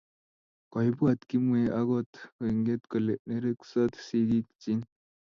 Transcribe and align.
koibwat 0.71 1.19
kimwei 1.29 1.73
akot 1.79 2.11
ngoinget 2.35 2.81
kole 2.91 3.13
nereksot 3.27 3.93
sikikchin 4.07 4.79